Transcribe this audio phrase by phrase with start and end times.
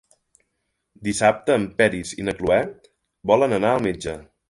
[1.09, 2.61] Dissabte en Peris i na Cloè
[3.33, 4.23] volen anar al metge.